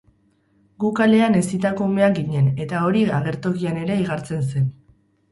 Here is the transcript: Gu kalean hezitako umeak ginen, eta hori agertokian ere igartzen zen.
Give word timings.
Gu 0.83 0.87
kalean 0.99 1.35
hezitako 1.41 1.89
umeak 1.89 2.15
ginen, 2.19 2.47
eta 2.65 2.79
hori 2.85 3.03
agertokian 3.17 3.77
ere 3.83 3.99
igartzen 4.05 4.41
zen. 4.55 4.65